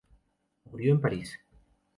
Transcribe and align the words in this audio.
Murió 0.65 0.93
en 0.93 0.99
París. 1.01 1.39